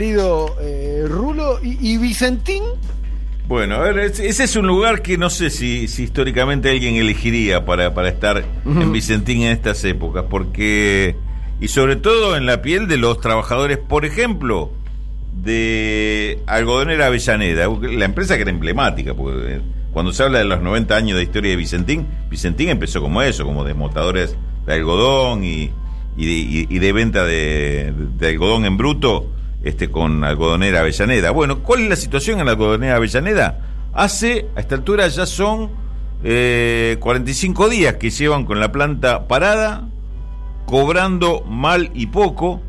[0.00, 1.58] querido eh, Rulo.
[1.64, 2.62] ¿Y, y Vicentín?
[3.48, 7.64] Bueno, a ver, ese es un lugar que no sé si, si históricamente alguien elegiría
[7.66, 11.16] para, para estar en Vicentín en estas épocas, porque,
[11.60, 14.70] y sobre todo en la piel de los trabajadores, por ejemplo,
[15.42, 19.60] de Algodonera Avellaneda, la empresa que era emblemática, porque eh,
[19.92, 23.44] cuando se habla de los 90 años de historia de Vicentín, Vicentín empezó como eso,
[23.44, 24.36] como desmotadores
[24.66, 25.72] de algodón y,
[26.16, 29.26] y de, y- y de venta de, de algodón en bruto
[29.62, 31.30] este, con Algodonera Avellaneda.
[31.30, 33.66] Bueno, ¿cuál es la situación en Algodonera Avellaneda?
[33.92, 35.70] Hace, a esta altura ya son
[36.22, 39.88] eh, 45 días que llevan con la planta parada,
[40.66, 42.62] cobrando mal y poco.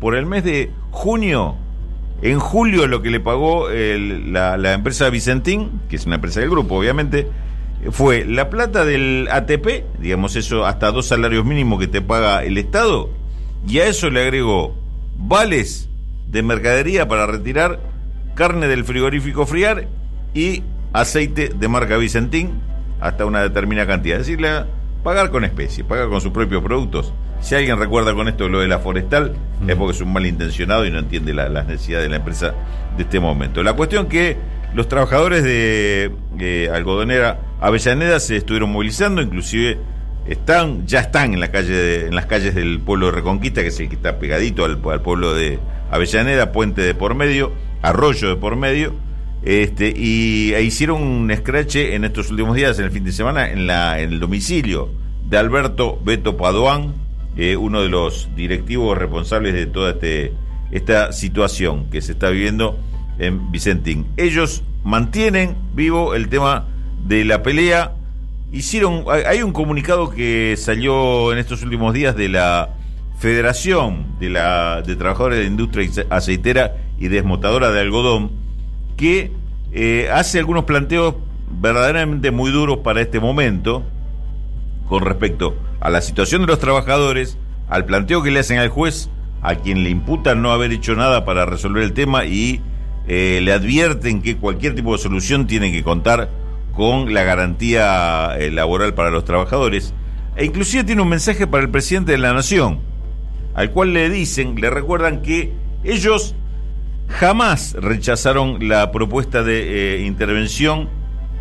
[0.00, 1.56] Por el mes de junio,
[2.22, 6.50] en julio lo que le pagó la, la empresa Vicentín, que es una empresa del
[6.50, 7.28] grupo, obviamente,
[7.90, 12.58] fue la plata del ATP, digamos eso, hasta dos salarios mínimos que te paga el
[12.58, 13.10] Estado,
[13.66, 14.76] y a eso le agregó
[15.16, 15.88] vales
[16.30, 17.80] de mercadería para retirar
[18.34, 19.88] carne del frigorífico friar
[20.34, 22.60] y aceite de marca Vicentín
[23.00, 24.20] hasta una determinada cantidad.
[24.20, 24.44] Es decir,
[25.02, 27.12] pagar con especie, pagar con sus propios productos.
[27.40, 29.34] Si alguien recuerda con esto lo de la forestal,
[29.66, 32.54] es porque es un malintencionado y no entiende la- las necesidades de la empresa
[32.96, 33.62] de este momento.
[33.62, 34.36] La cuestión que
[34.74, 39.78] los trabajadores de eh, Algodonera Avellaneda se estuvieron movilizando, inclusive
[40.28, 43.68] están, ya están en la calle de- en las calles del pueblo de Reconquista, que
[43.68, 45.58] es el que está pegadito al, pueblo de
[45.90, 48.92] Avellaneda, puente de por medio, arroyo de por medio,
[49.42, 53.50] este, y e hicieron un escrache en estos últimos días, en el fin de semana,
[53.50, 54.90] en la, en el domicilio
[55.28, 56.94] de Alberto Beto Padoán,
[57.36, 60.32] eh, uno de los directivos responsables de toda este,
[60.72, 62.78] esta situación que se está viviendo
[63.18, 64.06] en Vicentín.
[64.16, 66.66] Ellos mantienen vivo el tema
[67.06, 67.92] de la pelea
[68.52, 72.70] hicieron hay- un comunicado que salió en estos últimos días de la
[73.18, 78.30] Federación de la de Trabajadores de Industria Aceitera y Desmotadora de Algodón
[78.96, 79.32] que
[79.72, 81.16] eh, hace algunos planteos
[81.60, 83.82] verdaderamente muy duros para este momento
[84.88, 87.36] con respecto a la situación de los trabajadores,
[87.68, 89.10] al planteo que le hacen al juez,
[89.42, 92.60] a quien le imputan no haber hecho nada para resolver el tema y
[93.06, 96.30] eh, le advierten que cualquier tipo de solución tiene que contar
[96.78, 99.92] con la garantía eh, laboral para los trabajadores.
[100.36, 102.78] E inclusive tiene un mensaje para el presidente de la Nación,
[103.54, 105.52] al cual le dicen, le recuerdan que
[105.82, 106.36] ellos
[107.08, 110.88] jamás rechazaron la propuesta de eh, intervención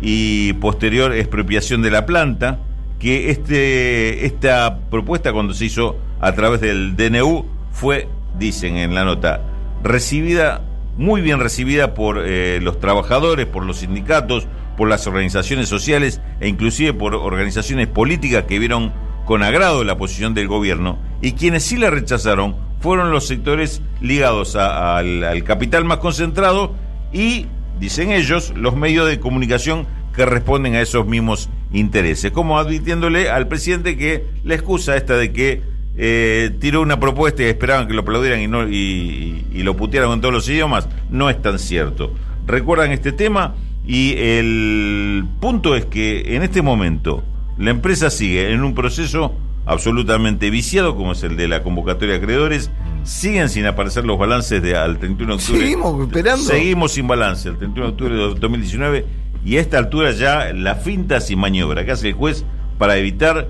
[0.00, 2.60] y posterior expropiación de la planta,
[2.98, 8.08] que este, esta propuesta cuando se hizo a través del DNU fue,
[8.38, 9.42] dicen en la nota,
[9.82, 10.62] recibida,
[10.96, 16.48] muy bien recibida por eh, los trabajadores, por los sindicatos, por las organizaciones sociales e
[16.48, 18.92] inclusive por organizaciones políticas que vieron
[19.24, 24.54] con agrado la posición del gobierno y quienes sí la rechazaron fueron los sectores ligados
[24.56, 26.74] al capital más concentrado
[27.12, 27.46] y,
[27.80, 33.48] dicen ellos, los medios de comunicación que responden a esos mismos intereses, como advirtiéndole al
[33.48, 35.62] presidente que la excusa esta de que
[35.98, 40.12] eh, tiró una propuesta y esperaban que lo aplaudieran y, no, y, y lo putearan
[40.12, 42.14] en todos los idiomas, no es tan cierto.
[42.46, 43.54] Recuerdan este tema
[43.86, 47.22] y el punto es que en este momento
[47.56, 49.32] la empresa sigue en un proceso
[49.64, 52.70] absolutamente viciado, como es el de la convocatoria de acreedores.
[53.04, 55.60] Siguen sin aparecer los balances de al 31 de octubre.
[55.60, 56.42] Seguimos esperando.
[56.42, 59.06] Seguimos sin balance, el 31 de octubre de 2019.
[59.44, 62.44] Y a esta altura ya la finta sin maniobra que hace el juez
[62.78, 63.48] para evitar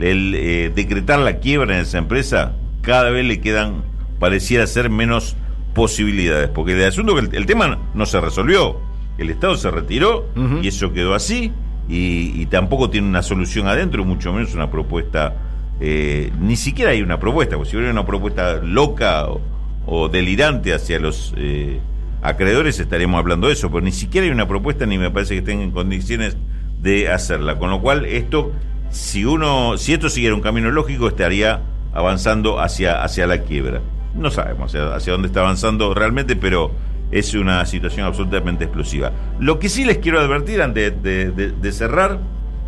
[0.00, 3.84] el, eh, decretar la quiebra en esa empresa, cada vez le quedan,
[4.18, 5.36] pareciera ser, menos
[5.74, 6.48] posibilidades.
[6.48, 8.80] Porque el asunto el, el tema no se resolvió.
[9.18, 10.26] El Estado se retiró
[10.62, 11.52] y eso quedó así.
[11.88, 15.34] Y, y tampoco tiene una solución adentro, mucho menos una propuesta.
[15.80, 19.40] eh, ni siquiera hay una propuesta, porque si hubiera una propuesta loca o,
[19.86, 21.80] o delirante hacia los eh,
[22.22, 25.38] acreedores, estaríamos hablando de eso, pero ni siquiera hay una propuesta ni me parece que
[25.40, 26.36] estén en condiciones
[26.80, 27.58] de hacerla.
[27.58, 28.52] Con lo cual, esto,
[28.90, 31.60] si uno, si esto siguiera un camino lógico, estaría
[31.92, 33.80] avanzando hacia, hacia la quiebra.
[34.14, 36.70] No sabemos hacia, hacia dónde está avanzando realmente, pero
[37.10, 39.12] es una situación absolutamente explosiva.
[39.38, 42.18] Lo que sí les quiero advertir antes de, de- de cerrar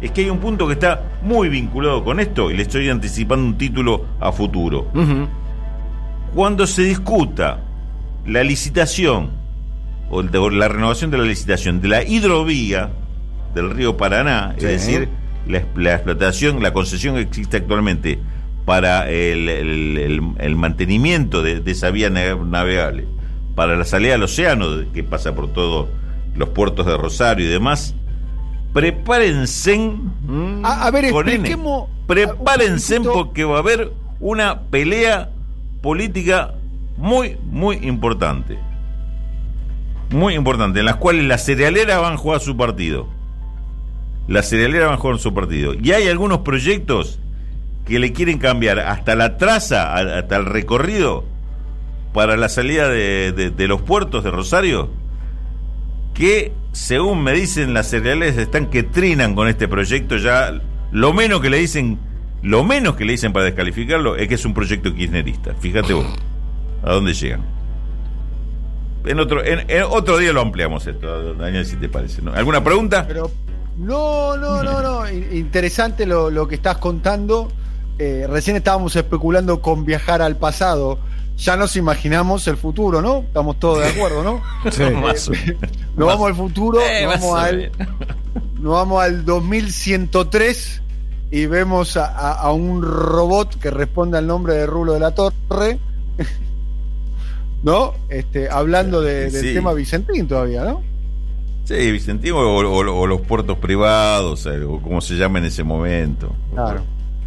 [0.00, 3.44] es que hay un punto que está muy vinculado con esto y le estoy anticipando
[3.46, 4.86] un título a futuro.
[6.34, 7.60] Cuando se discuta
[8.26, 9.30] la licitación
[10.10, 12.90] o el de- o la renovación de la licitación de la hidrovía
[13.54, 14.66] del río Paraná, Sí.
[14.66, 15.08] es decir,
[15.46, 18.18] la, explotación, la concesión que existe actualmente
[18.66, 23.06] para el, el- el- el mantenimiento de, de esa vía nave- navegable,
[23.56, 25.88] para la salida al océano que pasa por todos
[26.36, 27.94] los puertos de Rosario y demás,
[28.72, 29.90] prepárense.
[30.62, 31.56] A, a ver, con N.
[32.06, 35.30] Prepárense porque va a haber una pelea
[35.80, 36.54] política
[36.98, 38.58] muy, muy importante.
[40.10, 43.08] Muy importante, en las cuales las cerealeras van a jugar su partido.
[44.28, 45.72] Las cerealeras van a jugar su partido.
[45.74, 47.18] Y hay algunos proyectos
[47.86, 51.24] que le quieren cambiar hasta la traza, hasta el recorrido
[52.16, 54.88] para la salida de, los puertos de Rosario,
[56.14, 60.58] que según me dicen las cereales están que trinan con este proyecto ya.
[60.92, 61.98] Lo menos que le dicen
[62.40, 65.54] lo menos que le dicen para descalificarlo es que es un proyecto kirchnerista.
[65.60, 66.06] Fíjate vos
[66.82, 67.44] a dónde llegan
[69.04, 73.30] en otro en, otro día lo ampliamos esto Daniel si te parece alguna pregunta Pero,
[73.76, 75.10] no no no no.
[75.10, 77.52] Interesante lo, lo que estás contando.
[77.98, 80.98] Eh, recién estábamos especulando con viajar al pasado.
[81.36, 83.18] Ya nos imaginamos el futuro, ¿no?
[83.18, 84.42] Estamos todos de acuerdo, ¿no?
[84.70, 84.82] Sí.
[84.82, 85.56] Eh,
[85.96, 87.72] nos vamos al futuro, eh, nos, vamos al,
[88.58, 90.82] nos vamos al 2103
[91.30, 95.78] y vemos a, un robot que responde al nombre de Rulo de la Torre,
[97.62, 97.94] ¿no?
[98.08, 100.82] Este, hablando del tema Vicentín todavía, ¿no?
[101.64, 106.32] Sí, Vicentín o, los puertos privados, o como se llama en ese momento.
[106.54, 106.82] Claro.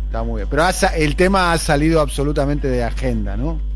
[0.05, 0.47] Está muy bien.
[0.49, 0.63] Pero
[0.95, 3.68] el tema ha salido absolutamente de agenda, ¿no?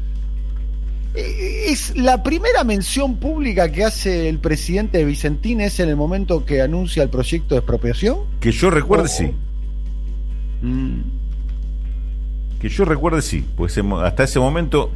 [1.15, 5.95] Eh, es la primera mención pública que hace el presidente de Vicentín es en el
[5.95, 8.19] momento que anuncia el proyecto de expropiación.
[8.39, 9.31] Que yo recuerde, sí.
[10.61, 11.01] Mm.
[12.59, 13.45] Que yo recuerde, sí.
[13.55, 14.91] Pues hasta ese momento.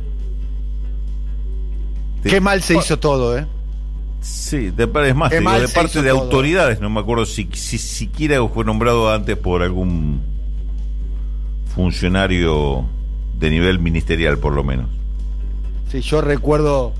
[2.23, 3.45] Qué mal se hizo todo, ¿eh?
[4.19, 8.65] Sí, de, es más, de parte de autoridades, no me acuerdo si, si siquiera fue
[8.65, 10.21] nombrado antes por algún
[11.73, 12.85] funcionario
[13.39, 14.89] de nivel ministerial, por lo menos.
[15.91, 16.93] Sí, yo recuerdo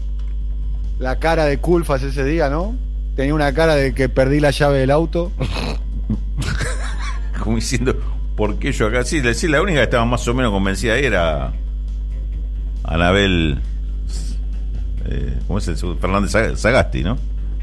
[0.99, 2.75] la cara de Culfas ese día, ¿no?
[3.15, 5.31] Tenía una cara de que perdí la llave del auto.
[7.39, 7.95] Como diciendo,
[8.35, 9.03] ¿por qué yo acá?
[9.03, 11.53] Sí, la única que estaba más o menos convencida era
[12.83, 13.59] Anabel.
[15.05, 17.17] Eh, ¿Cómo es el Fernández Sagasti, ¿no?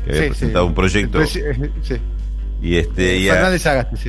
[0.05, 1.21] Que había presentado un proyecto.
[1.83, 1.97] Sí.
[2.63, 3.53] Y este y a,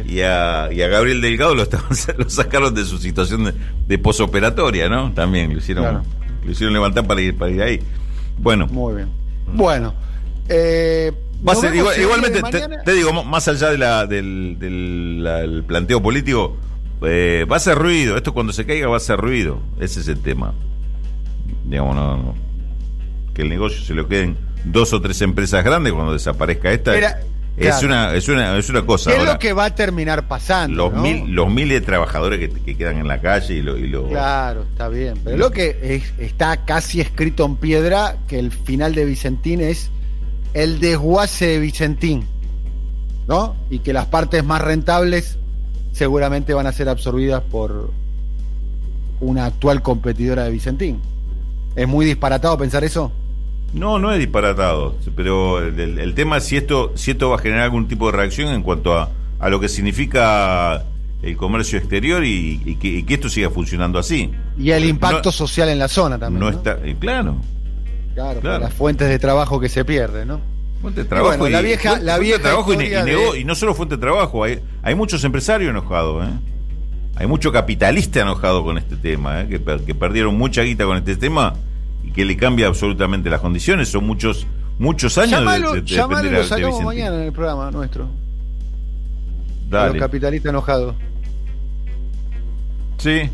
[0.05, 1.67] y, a, Gabriel Delgado lo,
[2.17, 3.53] lo sacaron de su situación
[3.85, 5.11] de, posoperatoria, ¿no?
[5.11, 6.03] También lo hicieron,
[6.45, 7.79] lo hicieron levantar para ir, para ir ahí.
[8.37, 8.67] Bueno.
[8.67, 9.09] Muy bien.
[9.53, 9.93] Bueno.
[10.47, 11.11] Eh,
[11.47, 12.41] Va a ser igualmente,
[12.85, 16.57] te, digo, más allá de la, del, del planteo político,
[17.03, 18.15] eh, va a ser ruido.
[18.15, 19.59] Esto cuando se caiga va a ser ruido.
[19.79, 20.53] Ese es el tema.
[21.65, 22.35] Digamos, no,
[23.33, 26.93] que el negocio se lo queden dos o tres empresas grandes cuando desaparezca esta.
[27.57, 29.15] Es, una, es, una, es una cosa.
[29.15, 30.89] es lo que va a terminar pasando?
[30.89, 34.09] Los, mil, los miles de trabajadores que, quedan en la calle y lo, y lo...
[34.09, 35.19] Claro, está bien.
[35.23, 39.89] Pero lo que está casi escrito en piedra que el final de Vicentín es
[40.53, 42.27] el desguace de Vicentín.
[43.27, 43.55] ¿No?
[43.71, 45.39] Y que las partes más rentables
[45.93, 47.91] seguramente van a ser absorbidas por
[49.19, 51.01] una actual competidora de Vicentín.
[51.75, 53.11] ¿Es muy disparatado pensar eso?
[53.73, 57.63] No, no es disparatado, pero el, tema es si esto, si esto va a generar
[57.63, 59.09] algún tipo de reacción en cuanto a,
[59.39, 60.85] a lo que significa
[61.21, 64.31] el comercio exterior y, que, esto siga funcionando así.
[64.57, 66.39] Y el impacto social en la zona también.
[66.39, 67.37] No, está, eh, claro.
[68.13, 70.39] Claro, las fuentes de trabajo que se pierden, ¿no?
[70.81, 74.43] Fuente de trabajo y, la vieja, la vieja trabajo y, no solo fuente de trabajo,
[74.43, 76.31] hay, hay muchos empresarios enojados, ¿eh?
[77.17, 79.47] Hay mucho capitalista enojado con este tema, ¿eh?
[79.47, 81.53] que, que perdieron mucha guita con este tema
[82.13, 83.89] que le cambia absolutamente las condiciones.
[83.89, 84.45] Son muchos
[84.77, 88.07] muchos años de, de, lo sacamos mañana en el programa nuestro.
[89.69, 89.93] Dale.
[89.93, 90.95] los capitalistas enojados.
[92.97, 93.29] Sí.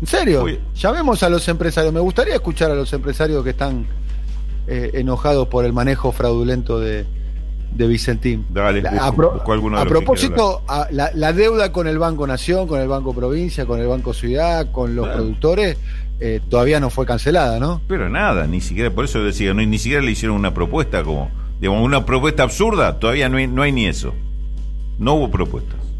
[0.00, 0.44] ¿En serio?
[0.74, 1.92] Llamemos a los empresarios.
[1.92, 3.86] Me gustaría escuchar a los empresarios que están
[4.66, 7.06] eh, enojados por el manejo fraudulento de,
[7.74, 8.46] de Vicentín.
[8.50, 13.80] Dale, a, a propósito, la, deuda con el Banco Nación, con el Banco Provincia, con
[13.80, 15.78] el Banco Ciudad, con los productores,
[16.20, 17.80] eh, todavía no fue cancelada, ¿no?
[17.88, 21.30] Pero nada, ni siquiera, por eso decía, no, ni siquiera le hicieron una propuesta como,
[21.60, 24.14] digamos, una propuesta absurda, todavía no hay, no hay ni eso.
[24.98, 25.91] No hubo propuestas.